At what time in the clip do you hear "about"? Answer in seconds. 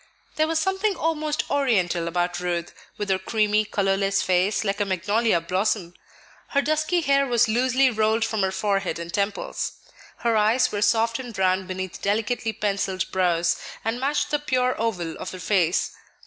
2.07-2.39